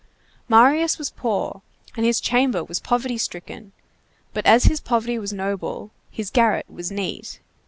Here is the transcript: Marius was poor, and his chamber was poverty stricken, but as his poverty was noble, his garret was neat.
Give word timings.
Marius 0.49 0.97
was 0.97 1.11
poor, 1.11 1.61
and 1.95 2.03
his 2.03 2.19
chamber 2.19 2.63
was 2.63 2.79
poverty 2.79 3.19
stricken, 3.19 3.71
but 4.33 4.47
as 4.47 4.63
his 4.63 4.79
poverty 4.81 5.19
was 5.19 5.31
noble, 5.31 5.91
his 6.09 6.31
garret 6.31 6.65
was 6.67 6.91
neat. 6.91 7.39